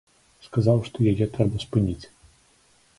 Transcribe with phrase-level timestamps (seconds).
[0.45, 2.03] Сказаў, што яе трэба спыніць.